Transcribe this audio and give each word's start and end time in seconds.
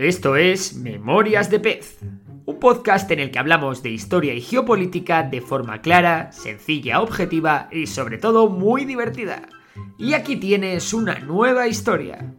Esto 0.00 0.36
es 0.36 0.76
Memorias 0.76 1.50
de 1.50 1.60
Pez, 1.60 1.98
un 2.46 2.58
podcast 2.58 3.10
en 3.10 3.20
el 3.20 3.30
que 3.30 3.38
hablamos 3.38 3.82
de 3.82 3.90
historia 3.90 4.32
y 4.32 4.40
geopolítica 4.40 5.24
de 5.24 5.42
forma 5.42 5.82
clara, 5.82 6.32
sencilla, 6.32 7.02
objetiva 7.02 7.68
y 7.70 7.86
sobre 7.86 8.16
todo 8.16 8.48
muy 8.48 8.86
divertida. 8.86 9.46
Y 9.98 10.14
aquí 10.14 10.36
tienes 10.36 10.94
una 10.94 11.18
nueva 11.18 11.68
historia. 11.68 12.34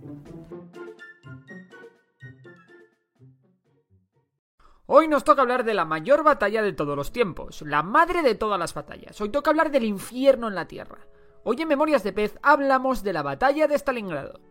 Hoy 4.88 5.08
nos 5.08 5.24
toca 5.24 5.44
hablar 5.44 5.64
de 5.64 5.76
la 5.76 5.86
mayor 5.86 6.24
batalla 6.24 6.64
de 6.64 6.74
todos 6.74 6.98
los 6.98 7.12
tiempos, 7.12 7.62
la 7.62 7.84
madre 7.84 8.24
de 8.24 8.34
todas 8.34 8.58
las 8.58 8.74
batallas. 8.74 9.22
Hoy 9.22 9.30
toca 9.30 9.52
hablar 9.52 9.70
del 9.70 9.84
infierno 9.84 10.48
en 10.48 10.56
la 10.56 10.68
Tierra. 10.68 11.06
Hoy 11.44 11.62
en 11.62 11.68
Memorias 11.68 12.04
de 12.04 12.12
Pez 12.12 12.40
hablamos 12.42 13.04
de 13.04 13.14
la 13.14 13.22
batalla 13.22 13.68
de 13.68 13.76
Stalingrado. 13.76 14.51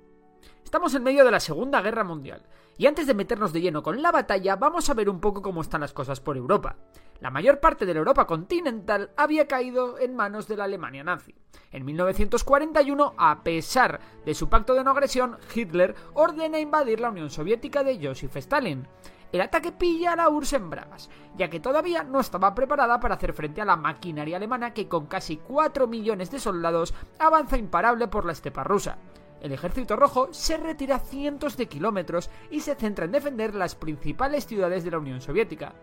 Estamos 0.71 0.95
en 0.95 1.03
medio 1.03 1.25
de 1.25 1.33
la 1.33 1.41
Segunda 1.41 1.83
Guerra 1.83 2.05
Mundial, 2.05 2.43
y 2.79 2.87
antes 2.87 3.05
de 3.09 3.13
meternos 3.13 3.53
de 3.53 3.61
lleno 3.61 3.83
con 3.83 4.01
la 4.01 4.13
batalla, 4.13 4.55
vamos 4.55 4.89
a 4.89 4.95
ver 4.95 5.11
un 5.11 5.21
poco 5.21 5.43
cómo 5.43 5.63
están 5.63 5.81
las 5.81 5.93
cosas 5.93 6.21
por 6.21 6.37
Europa. 6.37 6.77
La 7.19 7.29
mayor 7.29 7.59
parte 7.59 7.85
de 7.85 7.93
la 7.93 7.99
Europa 7.99 8.25
continental 8.25 9.11
había 9.17 9.49
caído 9.49 9.99
en 9.99 10.15
manos 10.15 10.47
de 10.47 10.57
la 10.57 10.63
Alemania 10.63 11.03
nazi. 11.03 11.35
En 11.73 11.85
1941, 11.85 13.15
a 13.19 13.43
pesar 13.43 13.99
de 14.25 14.33
su 14.33 14.49
pacto 14.49 14.75
de 14.75 14.85
no 14.85 14.93
agresión, 14.93 15.39
Hitler 15.53 15.97
ordena 16.15 16.61
invadir 16.61 17.01
la 17.01 17.11
Unión 17.11 17.31
Soviética 17.31 17.83
de 17.83 17.99
Joseph 18.01 18.37
Stalin. 18.37 18.87
El 19.33 19.41
ataque 19.41 19.73
pilla 19.73 20.13
a 20.13 20.17
la 20.17 20.29
URSS 20.29 20.53
en 20.53 20.71
bragas, 20.71 21.11
ya 21.37 21.51
que 21.51 21.59
todavía 21.59 22.05
no 22.05 22.21
estaba 22.21 22.55
preparada 22.55 23.01
para 23.01 23.17
hacer 23.17 23.33
frente 23.33 23.61
a 23.61 23.65
la 23.65 23.75
maquinaria 23.75 24.37
alemana 24.37 24.73
que 24.73 24.87
con 24.87 25.07
casi 25.07 25.37
4 25.37 25.89
millones 25.89 26.31
de 26.31 26.39
soldados 26.39 26.95
avanza 27.19 27.59
imparable 27.59 28.07
por 28.07 28.25
la 28.25 28.33
estepa 28.33 28.63
rusa 28.63 28.99
el 29.41 29.53
ejército 29.53 29.97
rojo 29.97 30.29
se 30.33 30.57
retira 30.57 30.99
cientos 30.99 31.57
de 31.57 31.67
kilómetros 31.67 32.31
y 32.51 32.61
se 32.61 32.75
centra 32.75 33.05
en 33.05 33.13
defender 33.13 33.55
las 33.55 33.75
principales 33.75 34.47
ciudades 34.47 34.85
de 34.85 34.91
la 34.91 34.99
Unión 34.99 35.21
Soviética. 35.21 35.75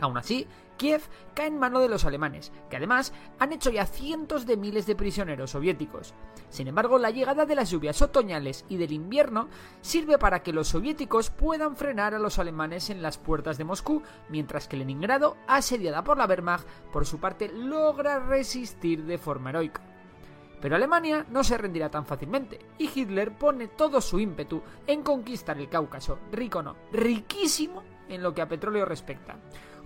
Aún 0.00 0.16
así, 0.16 0.46
Kiev 0.76 1.02
cae 1.34 1.48
en 1.48 1.58
mano 1.58 1.80
de 1.80 1.88
los 1.88 2.04
alemanes, 2.04 2.52
que 2.70 2.76
además 2.76 3.12
han 3.38 3.52
hecho 3.52 3.70
ya 3.70 3.84
cientos 3.84 4.46
de 4.46 4.56
miles 4.56 4.86
de 4.86 4.94
prisioneros 4.94 5.50
soviéticos. 5.50 6.14
Sin 6.50 6.68
embargo, 6.68 6.98
la 6.98 7.10
llegada 7.10 7.44
de 7.46 7.56
las 7.56 7.70
lluvias 7.70 8.00
otoñales 8.00 8.64
y 8.68 8.76
del 8.76 8.92
invierno 8.92 9.48
sirve 9.80 10.18
para 10.18 10.42
que 10.42 10.52
los 10.52 10.68
soviéticos 10.68 11.30
puedan 11.30 11.76
frenar 11.76 12.14
a 12.14 12.20
los 12.20 12.38
alemanes 12.38 12.90
en 12.90 13.02
las 13.02 13.18
puertas 13.18 13.58
de 13.58 13.64
Moscú, 13.64 14.02
mientras 14.28 14.68
que 14.68 14.76
Leningrado, 14.76 15.36
asediada 15.48 16.04
por 16.04 16.16
la 16.16 16.26
Wehrmacht, 16.26 16.66
por 16.92 17.04
su 17.04 17.18
parte 17.18 17.50
logra 17.52 18.20
resistir 18.20 19.04
de 19.04 19.18
forma 19.18 19.50
heroica. 19.50 19.97
Pero 20.60 20.76
Alemania 20.76 21.24
no 21.30 21.44
se 21.44 21.56
rendirá 21.56 21.90
tan 21.90 22.06
fácilmente, 22.06 22.58
y 22.78 22.90
Hitler 22.92 23.36
pone 23.36 23.68
todo 23.68 24.00
su 24.00 24.18
ímpetu 24.18 24.62
en 24.86 25.02
conquistar 25.02 25.58
el 25.58 25.68
Cáucaso, 25.68 26.18
rico 26.32 26.62
no, 26.62 26.76
riquísimo 26.92 27.82
en 28.08 28.22
lo 28.22 28.34
que 28.34 28.42
a 28.42 28.48
petróleo 28.48 28.84
respecta. 28.84 29.36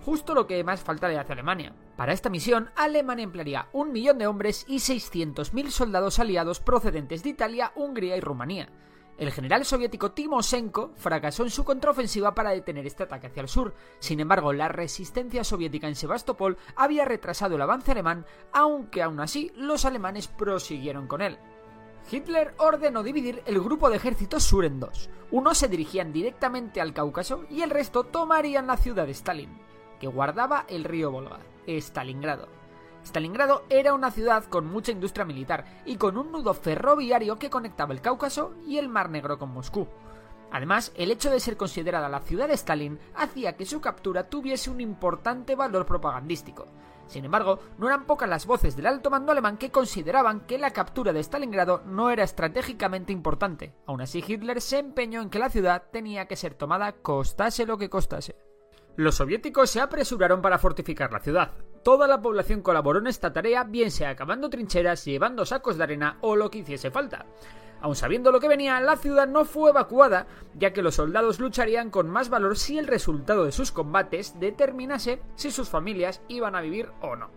Justo 0.03 0.33
lo 0.33 0.47
que 0.47 0.63
más 0.63 0.81
falta 0.81 1.07
le 1.07 1.17
hace 1.17 1.31
a 1.31 1.33
Alemania. 1.33 1.73
Para 1.95 2.11
esta 2.11 2.29
misión, 2.29 2.69
Alemania 2.75 3.23
emplearía 3.23 3.69
un 3.71 3.91
millón 3.91 4.17
de 4.17 4.27
hombres 4.27 4.65
y 4.67 4.77
600.000 4.77 5.69
soldados 5.69 6.19
aliados 6.19 6.59
procedentes 6.59 7.23
de 7.23 7.29
Italia, 7.29 7.71
Hungría 7.75 8.17
y 8.17 8.19
Rumanía. 8.19 8.69
El 9.17 9.31
general 9.31 9.63
soviético 9.63 10.11
Timoshenko 10.11 10.91
fracasó 10.95 11.43
en 11.43 11.51
su 11.51 11.63
contraofensiva 11.63 12.33
para 12.33 12.49
detener 12.49 12.85
este 12.87 13.03
ataque 13.03 13.27
hacia 13.27 13.41
el 13.41 13.47
sur. 13.47 13.73
Sin 13.99 14.19
embargo, 14.19 14.53
la 14.53 14.67
resistencia 14.67 15.43
soviética 15.43 15.87
en 15.87 15.95
Sebastopol 15.95 16.57
había 16.75 17.05
retrasado 17.05 17.55
el 17.55 17.61
avance 17.61 17.91
alemán, 17.91 18.25
aunque 18.51 19.03
aún 19.03 19.19
así 19.19 19.51
los 19.55 19.85
alemanes 19.85 20.27
prosiguieron 20.27 21.07
con 21.07 21.21
él. 21.21 21.37
Hitler 22.11 22.53
ordenó 22.57 23.03
dividir 23.03 23.43
el 23.45 23.61
grupo 23.61 23.89
de 23.89 23.97
ejércitos 23.97 24.43
sur 24.43 24.65
en 24.65 24.79
dos. 24.79 25.09
Unos 25.31 25.57
se 25.57 25.67
dirigían 25.67 26.11
directamente 26.11 26.81
al 26.81 26.93
Cáucaso 26.93 27.45
y 27.49 27.61
el 27.61 27.69
resto 27.69 28.03
tomarían 28.03 28.67
la 28.67 28.77
ciudad 28.77 29.05
de 29.05 29.13
Stalin, 29.13 29.57
que 29.99 30.07
guardaba 30.07 30.65
el 30.67 30.83
río 30.83 31.11
Volga, 31.11 31.39
Stalingrado. 31.65 32.62
Stalingrado 33.03 33.65
era 33.69 33.93
una 33.93 34.11
ciudad 34.11 34.45
con 34.45 34.65
mucha 34.65 34.91
industria 34.91 35.25
militar 35.25 35.65
y 35.85 35.97
con 35.97 36.17
un 36.17 36.31
nudo 36.31 36.53
ferroviario 36.53 37.37
que 37.37 37.49
conectaba 37.49 37.93
el 37.93 38.01
Cáucaso 38.01 38.55
y 38.65 38.77
el 38.77 38.89
Mar 38.89 39.09
Negro 39.09 39.37
con 39.37 39.51
Moscú. 39.51 39.87
Además, 40.51 40.91
el 40.95 41.11
hecho 41.11 41.31
de 41.31 41.39
ser 41.39 41.57
considerada 41.57 42.07
la 42.09 42.21
ciudad 42.21 42.47
de 42.47 42.53
Stalin 42.53 42.99
hacía 43.15 43.57
que 43.57 43.65
su 43.65 43.81
captura 43.81 44.29
tuviese 44.29 44.69
un 44.69 44.81
importante 44.81 45.55
valor 45.55 45.85
propagandístico. 45.85 46.67
Sin 47.07 47.25
embargo, 47.25 47.59
no 47.77 47.87
eran 47.87 48.05
pocas 48.05 48.29
las 48.29 48.45
voces 48.45 48.75
del 48.75 48.85
alto 48.85 49.09
mando 49.09 49.31
alemán 49.31 49.57
que 49.57 49.71
consideraban 49.71 50.41
que 50.41 50.57
la 50.57 50.71
captura 50.71 51.11
de 51.11 51.19
Stalingrado 51.19 51.81
no 51.85 52.09
era 52.11 52.23
estratégicamente 52.23 53.11
importante. 53.11 53.73
Aún 53.87 54.01
así, 54.01 54.23
Hitler 54.25 54.61
se 54.61 54.79
empeñó 54.79 55.21
en 55.21 55.29
que 55.29 55.39
la 55.39 55.49
ciudad 55.49 55.83
tenía 55.91 56.27
que 56.27 56.35
ser 56.35 56.53
tomada 56.53 56.93
costase 56.93 57.65
lo 57.65 57.77
que 57.77 57.89
costase. 57.89 58.35
Los 58.95 59.15
soviéticos 59.15 59.71
se 59.71 59.81
apresuraron 59.81 60.41
para 60.41 60.59
fortificar 60.59 61.11
la 61.11 61.19
ciudad. 61.19 61.51
Toda 61.83 62.07
la 62.07 62.21
población 62.21 62.61
colaboró 62.61 62.99
en 62.99 63.07
esta 63.07 63.33
tarea, 63.33 63.65
bien 63.65 63.91
sea 63.91 64.11
acabando 64.11 64.49
trincheras, 64.49 65.03
llevando 65.03 65.45
sacos 65.45 65.77
de 65.77 65.83
arena 65.83 66.17
o 66.21 66.37
lo 66.37 66.49
que 66.49 66.59
hiciese 66.59 66.91
falta. 66.91 67.25
Aun 67.81 67.97
sabiendo 67.97 68.31
lo 68.31 68.39
que 68.39 68.47
venía, 68.47 68.79
la 68.79 68.95
ciudad 68.95 69.27
no 69.27 69.43
fue 69.43 69.71
evacuada, 69.71 70.25
ya 70.57 70.71
que 70.71 70.81
los 70.81 70.95
soldados 70.95 71.41
lucharían 71.41 71.89
con 71.89 72.09
más 72.09 72.29
valor 72.29 72.57
si 72.57 72.77
el 72.77 72.87
resultado 72.87 73.43
de 73.43 73.51
sus 73.51 73.73
combates 73.73 74.39
determinase 74.39 75.21
si 75.35 75.51
sus 75.51 75.67
familias 75.67 76.21
iban 76.29 76.55
a 76.55 76.61
vivir 76.61 76.89
o 77.01 77.17
no. 77.17 77.29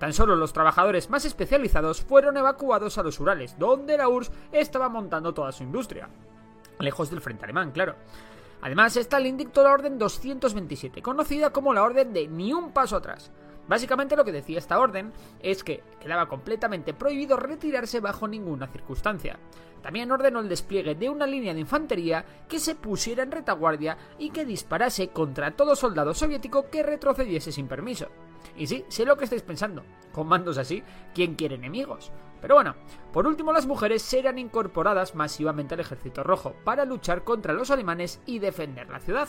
Tan 0.00 0.12
solo 0.12 0.34
los 0.34 0.52
trabajadores 0.52 1.08
más 1.08 1.24
especializados 1.24 2.02
fueron 2.02 2.36
evacuados 2.36 2.98
a 2.98 3.04
los 3.04 3.20
Urales, 3.20 3.56
donde 3.56 3.96
la 3.96 4.08
URSS 4.08 4.32
estaba 4.50 4.88
montando 4.88 5.32
toda 5.32 5.52
su 5.52 5.62
industria. 5.62 6.08
Lejos 6.80 7.08
del 7.08 7.20
frente 7.20 7.44
alemán, 7.44 7.70
claro. 7.70 7.94
Además, 8.62 8.96
Stalin 8.96 9.36
dictó 9.36 9.62
la 9.62 9.70
Orden 9.70 9.96
227, 9.96 11.00
conocida 11.00 11.50
como 11.50 11.72
la 11.72 11.84
Orden 11.84 12.12
de 12.12 12.26
Ni 12.26 12.52
un 12.52 12.72
paso 12.72 12.96
atrás. 12.96 13.30
Básicamente 13.68 14.16
lo 14.16 14.24
que 14.24 14.32
decía 14.32 14.58
esta 14.58 14.78
orden 14.78 15.12
es 15.40 15.64
que 15.64 15.82
quedaba 16.00 16.28
completamente 16.28 16.94
prohibido 16.94 17.36
retirarse 17.36 18.00
bajo 18.00 18.28
ninguna 18.28 18.68
circunstancia. 18.68 19.38
También 19.82 20.10
ordenó 20.10 20.40
el 20.40 20.48
despliegue 20.48 20.94
de 20.94 21.08
una 21.08 21.26
línea 21.26 21.54
de 21.54 21.60
infantería 21.60 22.24
que 22.48 22.58
se 22.58 22.74
pusiera 22.74 23.22
en 23.22 23.32
retaguardia 23.32 23.96
y 24.18 24.30
que 24.30 24.44
disparase 24.44 25.08
contra 25.08 25.52
todo 25.52 25.76
soldado 25.76 26.14
soviético 26.14 26.70
que 26.70 26.82
retrocediese 26.82 27.52
sin 27.52 27.68
permiso. 27.68 28.08
Y 28.56 28.66
sí, 28.66 28.84
sé 28.88 29.04
lo 29.04 29.16
que 29.16 29.24
estáis 29.24 29.42
pensando. 29.42 29.84
Con 30.12 30.28
mandos 30.28 30.58
así, 30.58 30.82
¿quién 31.14 31.34
quiere 31.34 31.56
enemigos? 31.56 32.10
Pero 32.40 32.54
bueno, 32.54 32.74
por 33.12 33.26
último 33.26 33.52
las 33.52 33.66
mujeres 33.66 34.02
serán 34.02 34.38
incorporadas 34.38 35.14
masivamente 35.14 35.74
al 35.74 35.80
ejército 35.80 36.22
rojo 36.22 36.54
para 36.64 36.84
luchar 36.84 37.24
contra 37.24 37.52
los 37.52 37.70
alemanes 37.70 38.20
y 38.26 38.38
defender 38.38 38.88
la 38.88 39.00
ciudad. 39.00 39.28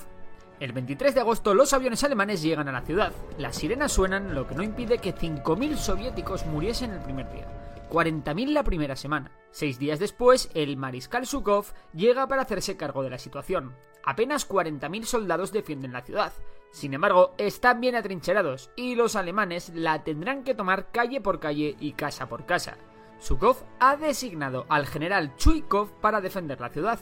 El 0.60 0.72
23 0.72 1.14
de 1.14 1.22
agosto 1.22 1.54
los 1.54 1.74
aviones 1.74 2.04
alemanes 2.04 2.42
llegan 2.42 2.68
a 2.68 2.72
la 2.72 2.82
ciudad. 2.82 3.14
Las 3.38 3.58
sirenas 3.58 3.92
suenan, 3.92 4.34
lo 4.34 4.48
que 4.48 4.56
no 4.56 4.64
impide 4.64 4.98
que 4.98 5.14
5.000 5.14 5.76
soviéticos 5.78 6.48
muriesen 6.48 6.92
el 6.92 7.00
primer 7.02 7.32
día. 7.32 7.48
40.000 7.92 8.48
la 8.54 8.64
primera 8.64 8.96
semana. 8.96 9.32
Seis 9.52 9.78
días 9.78 10.00
después, 10.00 10.50
el 10.56 10.76
mariscal 10.76 11.28
Zhukov 11.28 11.68
llega 11.94 12.28
para 12.28 12.42
hacerse 12.42 12.76
cargo 12.76 13.04
de 13.04 13.12
la 13.12 13.20
situación. 13.20 13.76
Apenas 14.04 14.50
40.000 14.50 15.04
soldados 15.04 15.52
defienden 15.52 15.94
la 15.94 16.02
ciudad. 16.02 16.34
Sin 16.72 16.94
embargo, 16.94 17.36
están 17.38 17.80
bien 17.80 17.96
atrincherados 17.96 18.72
y 18.76 18.96
los 18.96 19.16
alemanes 19.16 19.72
la 19.76 20.04
tendrán 20.04 20.44
que 20.44 20.56
tomar 20.56 20.92
calle 20.92 21.22
por 21.22 21.40
calle 21.40 21.76
y 21.80 21.94
casa 21.94 22.28
por 22.28 22.46
casa. 22.46 22.78
Zhukov 23.22 23.58
ha 23.80 23.96
designado 23.96 24.66
al 24.70 24.88
general 24.88 25.36
Chuikov 25.38 25.90
para 26.02 26.20
defender 26.20 26.60
la 26.60 26.70
ciudad. 26.70 27.00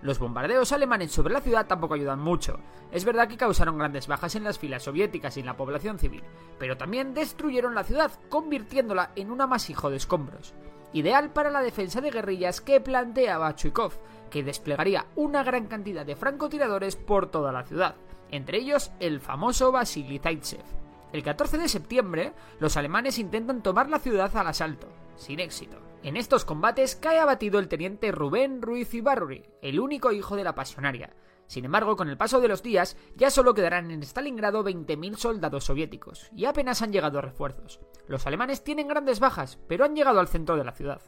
Los 0.00 0.20
bombardeos 0.20 0.70
alemanes 0.72 1.10
sobre 1.10 1.34
la 1.34 1.40
ciudad 1.40 1.66
tampoco 1.66 1.94
ayudan 1.94 2.20
mucho. 2.20 2.60
Es 2.92 3.04
verdad 3.04 3.28
que 3.28 3.36
causaron 3.36 3.78
grandes 3.78 4.06
bajas 4.06 4.36
en 4.36 4.44
las 4.44 4.58
filas 4.58 4.84
soviéticas 4.84 5.36
y 5.36 5.40
en 5.40 5.46
la 5.46 5.56
población 5.56 5.98
civil, 5.98 6.22
pero 6.58 6.76
también 6.76 7.14
destruyeron 7.14 7.74
la 7.74 7.82
ciudad, 7.82 8.12
convirtiéndola 8.28 9.10
en 9.16 9.32
un 9.32 9.40
amasijo 9.40 9.90
de 9.90 9.96
escombros. 9.96 10.54
Ideal 10.92 11.30
para 11.30 11.50
la 11.50 11.62
defensa 11.62 12.00
de 12.00 12.10
guerrillas 12.10 12.60
que 12.60 12.80
planteaba 12.80 13.54
Chuikov, 13.56 13.92
que 14.30 14.44
desplegaría 14.44 15.06
una 15.16 15.42
gran 15.42 15.66
cantidad 15.66 16.06
de 16.06 16.16
francotiradores 16.16 16.96
por 16.96 17.30
toda 17.30 17.50
la 17.52 17.64
ciudad, 17.64 17.96
entre 18.30 18.58
ellos 18.58 18.92
el 19.00 19.20
famoso 19.20 19.72
Vasily 19.72 20.18
Zaitsev. 20.18 20.64
El 21.12 21.22
14 21.22 21.56
de 21.56 21.68
septiembre, 21.68 22.34
los 22.60 22.76
alemanes 22.76 23.18
intentan 23.18 23.62
tomar 23.62 23.88
la 23.88 23.98
ciudad 23.98 24.36
al 24.36 24.46
asalto, 24.46 24.88
sin 25.16 25.40
éxito. 25.40 25.78
En 26.02 26.16
estos 26.16 26.44
combates 26.44 26.96
cae 26.96 27.18
abatido 27.18 27.58
el 27.58 27.68
teniente 27.68 28.12
Rubén 28.12 28.60
Ruiz 28.60 28.92
Ibarruri, 28.92 29.42
el 29.62 29.80
único 29.80 30.12
hijo 30.12 30.36
de 30.36 30.44
la 30.44 30.54
pasionaria. 30.54 31.14
Sin 31.46 31.64
embargo, 31.64 31.96
con 31.96 32.10
el 32.10 32.18
paso 32.18 32.40
de 32.40 32.48
los 32.48 32.62
días, 32.62 32.96
ya 33.16 33.30
solo 33.30 33.54
quedarán 33.54 33.90
en 33.90 34.02
Stalingrado 34.02 34.62
20.000 34.62 35.16
soldados 35.16 35.64
soviéticos, 35.64 36.30
y 36.36 36.44
apenas 36.44 36.82
han 36.82 36.92
llegado 36.92 37.22
refuerzos. 37.22 37.80
Los 38.06 38.26
alemanes 38.26 38.62
tienen 38.62 38.88
grandes 38.88 39.18
bajas, 39.18 39.58
pero 39.66 39.86
han 39.86 39.96
llegado 39.96 40.20
al 40.20 40.28
centro 40.28 40.56
de 40.56 40.64
la 40.64 40.72
ciudad. 40.72 41.00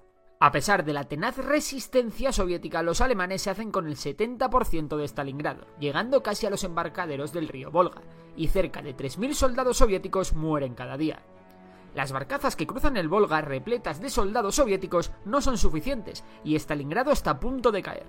A 0.43 0.51
pesar 0.51 0.87
de 0.87 0.95
la 0.95 1.05
tenaz 1.05 1.37
resistencia 1.37 2.33
soviética, 2.33 2.83
los 2.83 3.03
alemanes 3.03 3.43
se 3.43 3.51
hacen 3.51 3.71
con 3.71 3.87
el 3.87 3.97
70% 3.97 4.97
de 4.97 5.05
Stalingrado, 5.05 5.67
llegando 5.79 6.23
casi 6.23 6.47
a 6.47 6.51
los 6.51 6.65
embarcaderos 6.65 7.35
del 7.35 7.49
río 7.49 7.71
Volga, 7.71 8.01
y 8.37 8.49
cerca 8.49 8.83
de 8.83 8.97
3.000 8.97 9.33
soldados 9.35 9.79
soviéticos 9.79 10.35
mueren 10.35 10.75
cada 10.75 10.97
día. 10.97 11.21
Las 11.95 12.13
barcazas 12.13 12.55
que 12.55 12.67
cruzan 12.67 12.97
el 12.97 13.09
Volga 13.09 13.41
repletas 13.41 14.01
de 14.01 14.11
soldados 14.11 14.55
soviéticos 14.55 15.11
no 15.25 15.41
son 15.41 15.59
suficientes, 15.59 16.25
y 16.45 16.55
Stalingrado 16.55 17.11
está 17.11 17.33
a 17.33 17.41
punto 17.41 17.73
de 17.73 17.83
caer. 17.83 18.07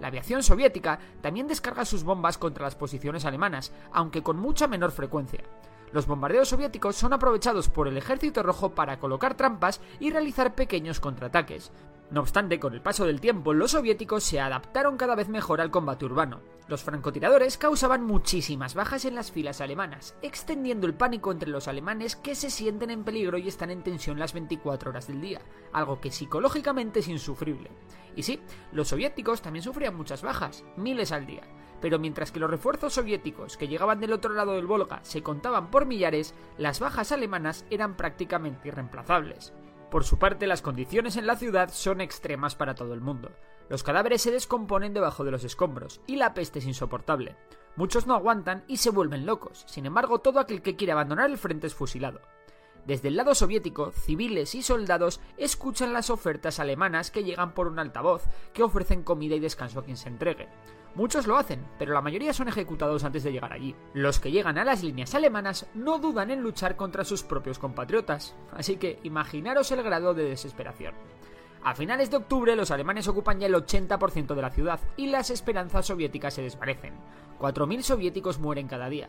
La 0.00 0.08
aviación 0.08 0.42
soviética 0.42 0.98
también 1.20 1.46
descarga 1.46 1.84
sus 1.84 2.04
bombas 2.04 2.38
contra 2.38 2.64
las 2.64 2.74
posiciones 2.74 3.24
alemanas, 3.24 3.72
aunque 3.92 4.22
con 4.22 4.38
mucha 4.38 4.66
menor 4.66 4.92
frecuencia. 4.92 5.44
Los 5.92 6.06
bombardeos 6.06 6.48
soviéticos 6.48 6.96
son 6.96 7.12
aprovechados 7.12 7.68
por 7.68 7.86
el 7.86 7.96
ejército 7.96 8.42
rojo 8.42 8.74
para 8.74 8.98
colocar 8.98 9.36
trampas 9.36 9.80
y 10.00 10.10
realizar 10.10 10.54
pequeños 10.54 10.98
contraataques. 10.98 11.70
No 12.10 12.20
obstante, 12.20 12.60
con 12.60 12.74
el 12.74 12.82
paso 12.82 13.06
del 13.06 13.20
tiempo, 13.20 13.54
los 13.54 13.70
soviéticos 13.70 14.24
se 14.24 14.38
adaptaron 14.38 14.96
cada 14.96 15.14
vez 15.14 15.28
mejor 15.28 15.60
al 15.60 15.70
combate 15.70 16.04
urbano. 16.04 16.42
Los 16.68 16.82
francotiradores 16.82 17.58
causaban 17.58 18.04
muchísimas 18.04 18.74
bajas 18.74 19.04
en 19.04 19.14
las 19.14 19.32
filas 19.32 19.60
alemanas, 19.60 20.14
extendiendo 20.22 20.86
el 20.86 20.94
pánico 20.94 21.32
entre 21.32 21.50
los 21.50 21.66
alemanes 21.66 22.16
que 22.16 22.34
se 22.34 22.50
sienten 22.50 22.90
en 22.90 23.04
peligro 23.04 23.38
y 23.38 23.48
están 23.48 23.70
en 23.70 23.82
tensión 23.82 24.18
las 24.18 24.32
24 24.32 24.90
horas 24.90 25.06
del 25.06 25.20
día, 25.20 25.40
algo 25.72 26.00
que 26.00 26.10
psicológicamente 26.10 27.00
es 27.00 27.08
insufrible. 27.08 27.70
Y 28.16 28.22
sí, 28.22 28.40
los 28.72 28.88
soviéticos 28.88 29.42
también 29.42 29.62
sufrían 29.62 29.96
muchas 29.96 30.22
bajas, 30.22 30.64
miles 30.76 31.12
al 31.12 31.26
día 31.26 31.42
pero 31.84 31.98
mientras 31.98 32.32
que 32.32 32.40
los 32.40 32.48
refuerzos 32.48 32.94
soviéticos 32.94 33.58
que 33.58 33.68
llegaban 33.68 34.00
del 34.00 34.14
otro 34.14 34.32
lado 34.32 34.52
del 34.52 34.64
Volga 34.64 35.00
se 35.02 35.22
contaban 35.22 35.70
por 35.70 35.84
millares, 35.84 36.34
las 36.56 36.80
bajas 36.80 37.12
alemanas 37.12 37.66
eran 37.68 37.94
prácticamente 37.94 38.68
irreemplazables. 38.68 39.52
Por 39.90 40.04
su 40.04 40.18
parte, 40.18 40.46
las 40.46 40.62
condiciones 40.62 41.18
en 41.18 41.26
la 41.26 41.36
ciudad 41.36 41.68
son 41.70 42.00
extremas 42.00 42.54
para 42.54 42.74
todo 42.74 42.94
el 42.94 43.02
mundo. 43.02 43.32
Los 43.68 43.82
cadáveres 43.82 44.22
se 44.22 44.30
descomponen 44.30 44.94
debajo 44.94 45.24
de 45.24 45.30
los 45.30 45.44
escombros, 45.44 46.00
y 46.06 46.16
la 46.16 46.32
peste 46.32 46.60
es 46.60 46.66
insoportable. 46.66 47.36
Muchos 47.76 48.06
no 48.06 48.14
aguantan 48.14 48.64
y 48.66 48.78
se 48.78 48.88
vuelven 48.88 49.26
locos, 49.26 49.64
sin 49.68 49.84
embargo 49.84 50.20
todo 50.20 50.40
aquel 50.40 50.62
que 50.62 50.76
quiere 50.76 50.92
abandonar 50.92 51.28
el 51.28 51.36
frente 51.36 51.66
es 51.66 51.74
fusilado. 51.74 52.22
Desde 52.86 53.08
el 53.08 53.16
lado 53.16 53.34
soviético, 53.34 53.92
civiles 53.92 54.54
y 54.54 54.62
soldados 54.62 55.20
escuchan 55.38 55.94
las 55.94 56.10
ofertas 56.10 56.60
alemanas 56.60 57.10
que 57.10 57.24
llegan 57.24 57.52
por 57.52 57.66
un 57.66 57.78
altavoz, 57.78 58.24
que 58.52 58.62
ofrecen 58.62 59.02
comida 59.02 59.34
y 59.34 59.40
descanso 59.40 59.80
a 59.80 59.84
quien 59.84 59.96
se 59.96 60.08
entregue. 60.08 60.48
Muchos 60.94 61.26
lo 61.26 61.36
hacen, 61.36 61.66
pero 61.78 61.92
la 61.92 62.02
mayoría 62.02 62.32
son 62.32 62.46
ejecutados 62.46 63.02
antes 63.02 63.24
de 63.24 63.32
llegar 63.32 63.52
allí. 63.52 63.74
Los 63.94 64.20
que 64.20 64.30
llegan 64.30 64.58
a 64.58 64.64
las 64.64 64.84
líneas 64.84 65.14
alemanas 65.14 65.66
no 65.74 65.98
dudan 65.98 66.30
en 66.30 66.42
luchar 66.42 66.76
contra 66.76 67.04
sus 67.04 67.22
propios 67.22 67.58
compatriotas, 67.58 68.36
así 68.52 68.76
que 68.76 69.00
imaginaros 69.02 69.72
el 69.72 69.82
grado 69.82 70.14
de 70.14 70.24
desesperación. 70.24 70.94
A 71.64 71.74
finales 71.74 72.10
de 72.10 72.18
octubre 72.18 72.54
los 72.54 72.70
alemanes 72.70 73.08
ocupan 73.08 73.40
ya 73.40 73.46
el 73.46 73.54
80% 73.54 74.34
de 74.34 74.42
la 74.42 74.50
ciudad 74.50 74.80
y 74.98 75.06
las 75.06 75.30
esperanzas 75.30 75.86
soviéticas 75.86 76.34
se 76.34 76.42
desvanecen. 76.42 76.92
4.000 77.40 77.80
soviéticos 77.80 78.38
mueren 78.38 78.68
cada 78.68 78.90
día. 78.90 79.08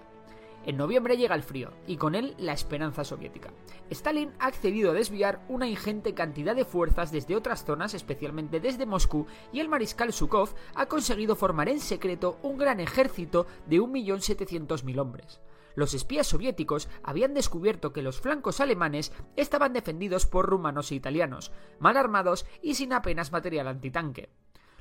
En 0.65 0.77
noviembre 0.77 1.15
llega 1.15 1.35
el 1.35 1.43
frío, 1.43 1.71
y 1.85 1.97
con 1.97 2.15
él 2.15 2.33
la 2.39 2.53
esperanza 2.53 3.03
soviética. 3.03 3.53
Stalin 3.91 4.31
ha 4.39 4.47
accedido 4.47 4.91
a 4.91 4.93
desviar 4.95 5.45
una 5.47 5.67
ingente 5.67 6.15
cantidad 6.15 6.55
de 6.55 6.65
fuerzas 6.65 7.11
desde 7.11 7.35
otras 7.35 7.63
zonas, 7.63 7.93
especialmente 7.93 8.59
desde 8.59 8.87
Moscú, 8.87 9.27
y 9.53 9.59
el 9.59 9.69
mariscal 9.69 10.11
Zhukov 10.11 10.55
ha 10.73 10.87
conseguido 10.87 11.35
formar 11.35 11.69
en 11.69 11.79
secreto 11.79 12.39
un 12.41 12.57
gran 12.57 12.79
ejército 12.79 13.45
de 13.67 13.79
1.700.000 13.79 14.99
hombres. 14.99 15.39
Los 15.75 15.93
espías 15.93 16.25
soviéticos 16.25 16.89
habían 17.03 17.35
descubierto 17.35 17.93
que 17.93 18.01
los 18.01 18.19
flancos 18.19 18.59
alemanes 18.59 19.11
estaban 19.35 19.73
defendidos 19.73 20.25
por 20.25 20.47
rumanos 20.47 20.91
e 20.91 20.95
italianos, 20.95 21.51
mal 21.79 21.97
armados 21.97 22.47
y 22.63 22.73
sin 22.73 22.93
apenas 22.93 23.31
material 23.31 23.67
antitanque. 23.67 24.29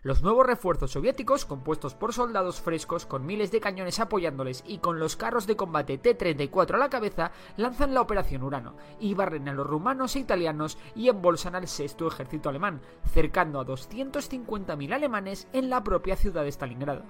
Los 0.05 0.21
nuevos 0.21 0.47
refuerzos 0.47 0.91
soviéticos, 0.91 1.47
compuestos 1.47 1.95
por 1.95 2.13
soldados 2.13 2.61
frescos 2.61 3.07
con 3.07 3.25
miles 3.25 3.51
de 3.51 3.61
cañones 3.61 4.01
apoyándoles 4.01 4.63
y 4.67 4.77
con 4.77 4.99
los 4.99 5.17
carros 5.17 5.47
de 5.47 5.57
combate 5.57 5.97
T-34 5.97 6.75
a 6.75 6.77
la 6.77 6.91
cabeza, 6.91 7.33
lanzan 7.57 7.95
la 7.95 8.03
Operación 8.03 8.43
Urano 8.43 8.77
y 9.01 9.15
barren 9.15 9.49
a 9.49 9.55
los 9.55 9.67
rumanos 9.67 10.15
e 10.15 10.19
italianos 10.19 10.77
y 10.95 11.09
embolsan 11.09 11.55
al 11.55 11.69
sexto 11.69 12.07
ejército 12.07 12.51
alemán, 12.51 12.83
cercando 13.15 13.59
a 13.59 13.65
250.000 13.65 14.93
alemanes 14.93 15.49
en 15.55 15.71
la 15.71 15.83
propia 15.83 16.17
ciudad 16.17 16.43
de 16.45 16.53
Stalingrado. 16.53 17.05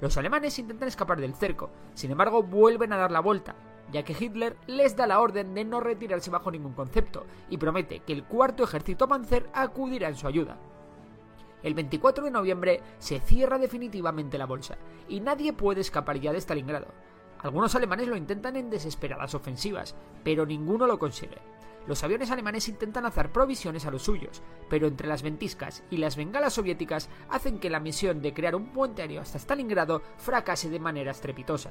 Los 0.00 0.16
alemanes 0.16 0.58
intentan 0.58 0.88
escapar 0.88 1.20
del 1.20 1.34
cerco, 1.34 1.68
sin 1.92 2.12
embargo 2.12 2.42
vuelven 2.42 2.94
a 2.94 2.96
dar 2.96 3.12
la 3.12 3.20
vuelta, 3.20 3.56
ya 3.92 4.04
que 4.04 4.16
Hitler 4.18 4.56
les 4.66 4.96
da 4.96 5.06
la 5.06 5.20
orden 5.20 5.52
de 5.52 5.66
no 5.66 5.80
retirarse 5.80 6.30
bajo 6.30 6.50
ningún 6.50 6.72
concepto 6.72 7.26
y 7.50 7.58
promete 7.58 8.00
que 8.00 8.14
el 8.14 8.24
cuarto 8.24 8.64
ejército 8.64 9.06
Panzer 9.06 9.50
acudirá 9.52 10.08
en 10.08 10.16
su 10.16 10.26
ayuda. 10.26 10.56
El 11.62 11.74
24 11.74 12.24
de 12.24 12.30
noviembre 12.30 12.80
se 12.98 13.20
cierra 13.20 13.58
definitivamente 13.58 14.38
la 14.38 14.46
bolsa 14.46 14.78
y 15.08 15.20
nadie 15.20 15.52
puede 15.52 15.80
escapar 15.80 16.20
ya 16.20 16.32
de 16.32 16.40
Stalingrado. 16.40 16.88
Algunos 17.40 17.74
alemanes 17.74 18.08
lo 18.08 18.16
intentan 18.16 18.56
en 18.56 18.70
desesperadas 18.70 19.34
ofensivas, 19.34 19.94
pero 20.24 20.46
ninguno 20.46 20.86
lo 20.86 20.98
consigue. 20.98 21.38
Los 21.86 22.04
aviones 22.04 22.30
alemanes 22.30 22.68
intentan 22.68 23.06
hacer 23.06 23.32
provisiones 23.32 23.86
a 23.86 23.90
los 23.90 24.02
suyos, 24.02 24.42
pero 24.68 24.86
entre 24.86 25.08
las 25.08 25.22
ventiscas 25.22 25.82
y 25.90 25.96
las 25.96 26.16
bengalas 26.16 26.52
soviéticas 26.52 27.08
hacen 27.30 27.58
que 27.58 27.70
la 27.70 27.80
misión 27.80 28.20
de 28.20 28.34
crear 28.34 28.54
un 28.54 28.72
puente 28.72 29.02
aéreo 29.02 29.22
hasta 29.22 29.38
Stalingrado 29.38 30.02
fracase 30.18 30.68
de 30.68 30.80
manera 30.80 31.12
estrepitosa. 31.12 31.70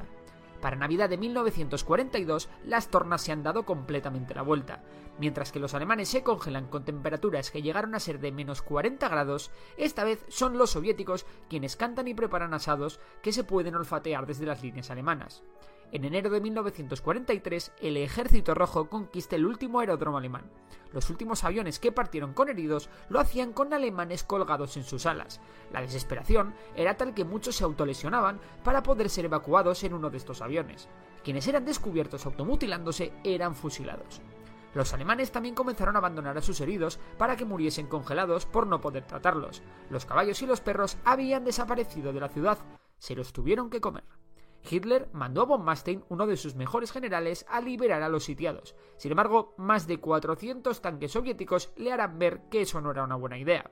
Para 0.61 0.75
Navidad 0.75 1.09
de 1.09 1.17
1942, 1.17 2.49
las 2.65 2.87
tornas 2.89 3.21
se 3.21 3.31
han 3.31 3.43
dado 3.43 3.65
completamente 3.65 4.33
la 4.33 4.41
vuelta. 4.41 4.83
Mientras 5.19 5.51
que 5.51 5.59
los 5.59 5.73
alemanes 5.73 6.09
se 6.09 6.23
congelan 6.23 6.67
con 6.67 6.85
temperaturas 6.85 7.51
que 7.51 7.61
llegaron 7.61 7.95
a 7.95 7.99
ser 7.99 8.19
de 8.19 8.31
menos 8.31 8.61
40 8.61 9.07
grados, 9.07 9.51
esta 9.77 10.03
vez 10.03 10.23
son 10.29 10.57
los 10.57 10.71
soviéticos 10.71 11.25
quienes 11.49 11.75
cantan 11.75 12.07
y 12.07 12.13
preparan 12.13 12.53
asados 12.53 12.99
que 13.21 13.31
se 13.31 13.43
pueden 13.43 13.75
olfatear 13.75 14.25
desde 14.25 14.45
las 14.45 14.61
líneas 14.61 14.89
alemanas. 14.89 15.43
En 15.93 16.03
enero 16.03 16.29
de 16.29 16.41
1943, 16.41 17.71
el 17.79 17.95
Ejército 17.95 18.53
Rojo 18.53 18.89
conquista 18.89 19.37
el 19.37 19.45
último 19.45 19.79
aeródromo 19.79 20.17
alemán. 20.17 20.51
Los 20.91 21.09
últimos 21.09 21.45
aviones 21.45 21.79
que 21.79 21.93
partieron 21.93 22.33
con 22.33 22.49
heridos 22.49 22.89
lo 23.07 23.21
hacían 23.21 23.53
con 23.53 23.73
alemanes 23.73 24.25
colgados 24.25 24.75
en 24.75 24.83
sus 24.83 25.05
alas. 25.05 25.39
La 25.71 25.81
desesperación 25.81 26.53
era 26.75 26.97
tal 26.97 27.13
que 27.13 27.23
muchos 27.23 27.55
se 27.55 27.63
autolesionaban 27.63 28.41
para 28.65 28.83
poder 28.83 29.09
ser 29.09 29.25
evacuados 29.25 29.81
en 29.85 29.93
uno 29.93 30.09
de 30.09 30.17
estos 30.17 30.41
aviones. 30.41 30.89
Quienes 31.23 31.47
eran 31.47 31.63
descubiertos 31.63 32.25
automutilándose 32.25 33.13
eran 33.23 33.55
fusilados. 33.55 34.21
Los 34.73 34.93
alemanes 34.93 35.31
también 35.31 35.55
comenzaron 35.55 35.95
a 35.95 35.99
abandonar 35.99 36.37
a 36.37 36.41
sus 36.41 36.59
heridos 36.59 36.99
para 37.17 37.37
que 37.37 37.45
muriesen 37.45 37.87
congelados 37.87 38.45
por 38.45 38.67
no 38.67 38.81
poder 38.81 39.05
tratarlos. 39.05 39.63
Los 39.89 40.05
caballos 40.05 40.41
y 40.41 40.45
los 40.45 40.59
perros 40.59 40.97
habían 41.05 41.45
desaparecido 41.45 42.11
de 42.11 42.19
la 42.19 42.29
ciudad, 42.29 42.57
se 42.99 43.15
los 43.15 43.31
tuvieron 43.31 43.69
que 43.69 43.81
comer. 43.81 44.03
Hitler 44.69 45.09
mandó 45.13 45.41
a 45.41 45.45
von 45.45 45.63
Manstein, 45.63 46.03
uno 46.09 46.27
de 46.27 46.37
sus 46.37 46.55
mejores 46.55 46.91
generales, 46.91 47.45
a 47.49 47.61
liberar 47.61 48.01
a 48.01 48.09
los 48.09 48.25
sitiados. 48.25 48.75
Sin 48.97 49.11
embargo, 49.11 49.53
más 49.57 49.87
de 49.87 49.99
400 49.99 50.81
tanques 50.81 51.11
soviéticos 51.11 51.71
le 51.75 51.91
harán 51.91 52.19
ver 52.19 52.49
que 52.49 52.61
eso 52.61 52.81
no 52.81 52.91
era 52.91 53.03
una 53.03 53.15
buena 53.15 53.37
idea. 53.37 53.71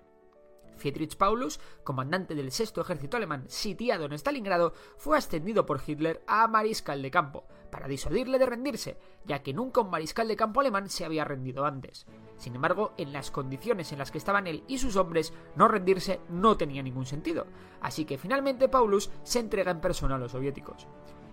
Friedrich 0.76 1.18
Paulus, 1.18 1.60
comandante 1.84 2.36
del 2.36 2.52
sexto 2.52 2.82
ejército 2.82 3.18
alemán 3.18 3.46
sitiado 3.48 4.06
en 4.06 4.14
Stalingrado, 4.14 4.74
fue 4.98 5.18
ascendido 5.18 5.66
por 5.66 5.82
Hitler 5.86 6.24
a 6.28 6.48
mariscal 6.48 7.02
de 7.02 7.12
campo, 7.12 7.46
para 7.72 7.88
disuadirle 7.88 8.40
de 8.40 8.46
rendirse, 8.46 8.98
ya 9.26 9.44
que 9.44 9.54
nunca 9.54 9.82
un 9.82 9.90
mariscal 9.90 10.28
de 10.28 10.36
campo 10.36 10.62
alemán 10.62 10.90
se 10.90 11.06
había 11.06 11.26
rendido 11.26 11.66
antes. 11.66 12.06
Sin 12.38 12.56
embargo, 12.56 12.94
en 12.98 13.14
las 13.14 13.32
condiciones 13.32 13.92
en 13.92 14.00
las 14.00 14.12
que 14.12 14.18
estaban 14.18 14.48
él 14.48 14.64
y 14.68 14.78
sus 14.78 14.96
hombres, 14.96 15.34
no 15.56 15.68
rendirse 15.68 16.20
no 16.30 16.58
tenía 16.58 16.84
ningún 16.84 17.06
sentido, 17.06 17.48
así 17.82 18.06
que 18.06 18.18
finalmente 18.18 18.70
Paulus 18.70 19.10
se 19.24 19.40
entrega 19.40 19.72
en 19.72 19.82
persona 19.82 20.16
a 20.16 20.20
los 20.20 20.32
soviéticos. 20.32 20.88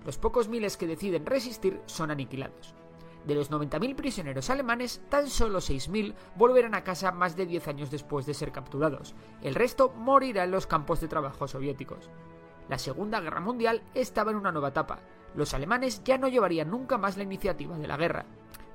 Los 0.04 0.18
pocos 0.18 0.48
miles 0.48 0.76
que 0.76 0.86
deciden 0.86 1.26
resistir 1.26 1.80
son 1.86 2.10
aniquilados. 2.10 2.74
De 3.26 3.34
los 3.34 3.50
90.000 3.50 3.94
prisioneros 3.94 4.50
alemanes, 4.50 5.00
tan 5.08 5.28
solo 5.28 5.58
6.000 5.58 6.14
volverán 6.34 6.74
a 6.74 6.82
casa 6.82 7.12
más 7.12 7.36
de 7.36 7.46
10 7.46 7.68
años 7.68 7.90
después 7.90 8.26
de 8.26 8.34
ser 8.34 8.50
capturados. 8.50 9.14
El 9.42 9.54
resto 9.54 9.92
morirá 9.96 10.44
en 10.44 10.50
los 10.50 10.66
campos 10.66 11.00
de 11.00 11.08
trabajo 11.08 11.46
soviéticos. 11.46 12.10
La 12.68 12.78
Segunda 12.78 13.20
Guerra 13.20 13.40
Mundial 13.40 13.82
estaba 13.94 14.30
en 14.30 14.38
una 14.38 14.50
nueva 14.50 14.68
etapa. 14.68 15.00
Los 15.34 15.54
alemanes 15.54 16.02
ya 16.04 16.18
no 16.18 16.28
llevarían 16.28 16.70
nunca 16.70 16.98
más 16.98 17.16
la 17.16 17.22
iniciativa 17.22 17.78
de 17.78 17.86
la 17.86 17.96
guerra. 17.96 18.26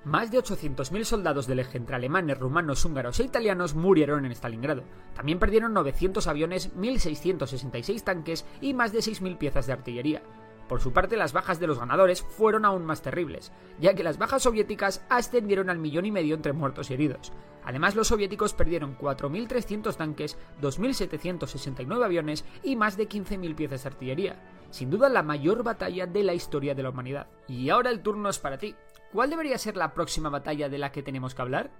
Más 0.05 0.31
de 0.31 0.37
800.000 0.37 1.03
soldados 1.03 1.47
del 1.47 1.59
eje 1.59 1.77
entre 1.77 1.97
alemanes, 1.97 2.39
rumanos, 2.39 2.85
húngaros 2.85 3.19
e 3.19 3.25
italianos 3.25 3.75
murieron 3.75 4.25
en 4.25 4.31
Stalingrado. 4.31 4.83
También 5.13 5.37
perdieron 5.37 5.73
900 5.73 6.25
aviones, 6.27 6.73
1.666 6.77 8.03
tanques 8.03 8.45
y 8.61 8.73
más 8.73 8.93
de 8.93 8.99
6.000 8.99 9.37
piezas 9.37 9.67
de 9.67 9.73
artillería. 9.73 10.21
Por 10.67 10.81
su 10.81 10.91
parte, 10.91 11.15
las 11.15 11.33
bajas 11.33 11.59
de 11.59 11.67
los 11.67 11.79
ganadores 11.79 12.21
fueron 12.21 12.65
aún 12.65 12.85
más 12.85 13.01
terribles, 13.01 13.51
ya 13.79 13.93
que 13.93 14.03
las 14.03 14.17
bajas 14.17 14.43
soviéticas 14.43 15.05
ascendieron 15.09 15.69
al 15.69 15.79
millón 15.79 16.05
y 16.05 16.11
medio 16.11 16.35
entre 16.35 16.53
muertos 16.53 16.89
y 16.89 16.93
heridos. 16.93 17.31
Además, 17.63 17.95
los 17.95 18.07
soviéticos 18.07 18.53
perdieron 18.53 18.97
4.300 18.97 19.95
tanques, 19.95 20.37
2.769 20.61 22.03
aviones 22.03 22.45
y 22.63 22.75
más 22.75 22.97
de 22.97 23.09
15.000 23.09 23.55
piezas 23.55 23.83
de 23.83 23.89
artillería. 23.89 24.41
Sin 24.69 24.89
duda 24.89 25.09
la 25.09 25.23
mayor 25.23 25.63
batalla 25.63 26.05
de 26.05 26.23
la 26.23 26.33
historia 26.33 26.75
de 26.75 26.83
la 26.83 26.89
humanidad. 26.89 27.27
Y 27.47 27.69
ahora 27.69 27.89
el 27.89 28.01
turno 28.01 28.29
es 28.29 28.39
para 28.39 28.57
ti. 28.57 28.75
¿Cuál 29.11 29.29
debería 29.29 29.57
ser 29.57 29.77
la 29.77 29.93
próxima 29.93 30.29
batalla 30.29 30.69
de 30.69 30.77
la 30.77 30.91
que 30.91 31.03
tenemos 31.03 31.33
que 31.33 31.41
hablar? 31.41 31.71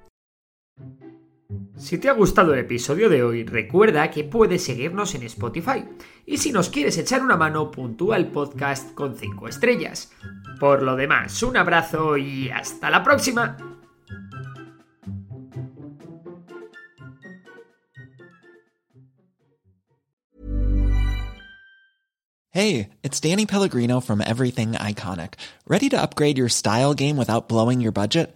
Si 1.78 1.98
te 1.98 2.10
ha 2.10 2.14
gustado 2.14 2.54
el 2.54 2.60
episodio 2.60 3.10
de 3.10 3.24
hoy, 3.24 3.44
recuerda 3.44 4.10
que 4.10 4.24
puedes 4.24 4.64
seguirnos 4.64 5.16
en 5.16 5.24
Spotify. 5.24 5.86
Y 6.26 6.38
si 6.38 6.52
nos 6.52 6.70
quieres 6.70 6.98
echar 6.98 7.22
una 7.22 7.38
mano, 7.38 7.72
puntúa 7.72 8.18
el 8.18 8.28
podcast 8.28 8.94
con 8.94 9.16
5 9.16 9.48
estrellas. 9.48 10.12
Por 10.60 10.82
lo 10.82 10.96
demás, 10.96 11.42
un 11.44 11.56
abrazo 11.56 12.18
y 12.18 12.50
hasta 12.50 12.90
la 12.90 13.04
próxima. 13.04 13.58
Hey, 22.50 22.90
it's 23.04 23.20
Danny 23.20 23.46
Pellegrino 23.46 24.00
from 24.00 24.20
Everything 24.20 24.72
Iconic. 24.72 25.36
Ready 25.68 25.90
to 25.90 26.02
upgrade 26.02 26.40
your 26.40 26.50
style 26.50 26.96
game 26.96 27.16
without 27.16 27.48
blowing 27.48 27.82
your 27.82 27.92
budget? 27.92 28.36